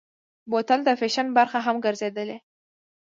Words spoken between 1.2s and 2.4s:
برخه هم ګرځېدلې.